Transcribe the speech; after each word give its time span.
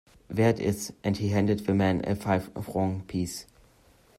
"There 0.29 0.49
it 0.49 0.59
is," 0.59 0.93
and 1.03 1.15
he 1.15 1.27
handed 1.29 1.59
the 1.67 1.75
man 1.75 2.01
a 2.05 2.15
five-franc 2.15 3.05
piece. 3.07 3.45